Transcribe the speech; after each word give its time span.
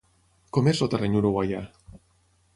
Com 0.57 0.69
és 0.71 0.81
el 0.85 0.91
terreny 0.95 1.19
uruguaià? 1.21 1.63